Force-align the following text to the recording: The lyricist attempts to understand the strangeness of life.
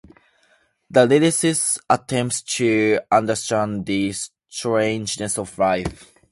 The 0.89 1.05
lyricist 1.05 1.77
attempts 1.87 2.41
to 2.57 3.01
understand 3.11 3.85
the 3.85 4.11
strangeness 4.47 5.37
of 5.37 5.55
life. 5.59 6.15